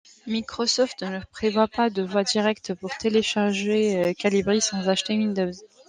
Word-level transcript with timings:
Microsoft 0.25 1.03
ne 1.03 1.19
prévoit 1.31 1.67
pas 1.67 1.91
de 1.91 2.01
voie 2.01 2.23
directe 2.23 2.73
pour 2.73 2.89
télécharger 2.97 4.15
Calibri 4.17 4.59
sans 4.59 4.89
acheter 4.89 5.13
Windows. 5.15 5.51